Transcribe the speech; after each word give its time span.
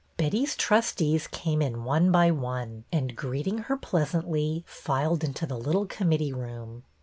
Betty's 0.17 0.55
trustees 0.55 1.27
came 1.27 1.61
in 1.61 1.83
one 1.83 2.11
by 2.11 2.31
one, 2.31 2.85
and, 2.91 3.15
greet 3.15 3.45
ing 3.45 3.59
her 3.59 3.77
pleasantly, 3.77 4.63
filed 4.65 5.23
into 5.23 5.45
the 5.45 5.59
little 5.59 5.85
committee 5.85 6.33
room. 6.33 6.81